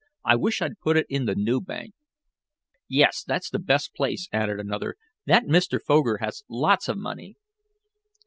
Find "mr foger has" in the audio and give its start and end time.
5.45-6.41